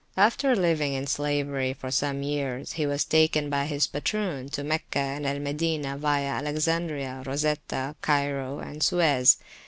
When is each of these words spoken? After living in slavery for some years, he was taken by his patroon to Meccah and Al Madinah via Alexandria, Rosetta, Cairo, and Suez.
After 0.17 0.55
living 0.55 0.93
in 0.95 1.05
slavery 1.05 1.73
for 1.73 1.91
some 1.91 2.23
years, 2.23 2.71
he 2.71 2.87
was 2.87 3.05
taken 3.05 3.51
by 3.51 3.67
his 3.67 3.85
patroon 3.85 4.49
to 4.49 4.63
Meccah 4.63 4.97
and 4.97 5.27
Al 5.27 5.37
Madinah 5.37 5.97
via 5.99 6.25
Alexandria, 6.37 7.21
Rosetta, 7.23 7.95
Cairo, 8.01 8.57
and 8.57 8.81
Suez. 8.81 9.37